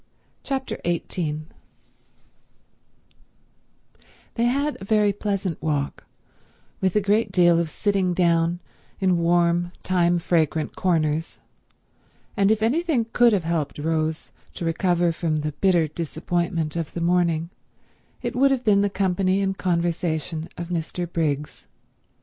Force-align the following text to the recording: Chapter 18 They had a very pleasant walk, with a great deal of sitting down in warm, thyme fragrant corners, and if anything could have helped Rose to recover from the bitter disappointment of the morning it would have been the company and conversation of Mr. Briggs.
Chapter 0.41 0.79
18 0.83 1.45
They 4.33 4.45
had 4.45 4.75
a 4.81 4.83
very 4.83 5.13
pleasant 5.13 5.61
walk, 5.61 6.05
with 6.79 6.95
a 6.95 7.01
great 7.01 7.31
deal 7.31 7.59
of 7.59 7.69
sitting 7.69 8.15
down 8.15 8.61
in 8.99 9.19
warm, 9.19 9.71
thyme 9.83 10.17
fragrant 10.17 10.75
corners, 10.75 11.37
and 12.35 12.49
if 12.49 12.63
anything 12.63 13.05
could 13.13 13.31
have 13.33 13.43
helped 13.43 13.77
Rose 13.77 14.31
to 14.55 14.65
recover 14.65 15.11
from 15.11 15.41
the 15.41 15.51
bitter 15.51 15.87
disappointment 15.87 16.75
of 16.75 16.93
the 16.93 16.99
morning 17.01 17.51
it 18.23 18.35
would 18.35 18.49
have 18.49 18.63
been 18.63 18.81
the 18.81 18.89
company 18.89 19.39
and 19.39 19.55
conversation 19.59 20.49
of 20.57 20.69
Mr. 20.69 21.05
Briggs. 21.07 21.67